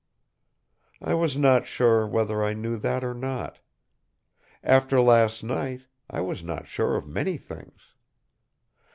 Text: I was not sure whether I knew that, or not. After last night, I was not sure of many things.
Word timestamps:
I 0.99 1.13
was 1.13 1.37
not 1.37 1.67
sure 1.67 2.07
whether 2.07 2.43
I 2.43 2.55
knew 2.55 2.75
that, 2.79 3.03
or 3.03 3.13
not. 3.13 3.59
After 4.63 4.99
last 4.99 5.43
night, 5.43 5.81
I 6.09 6.21
was 6.21 6.41
not 6.43 6.65
sure 6.65 6.95
of 6.95 7.05
many 7.07 7.37
things. 7.37 7.93